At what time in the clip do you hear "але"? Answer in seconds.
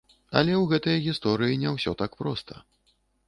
0.39-0.53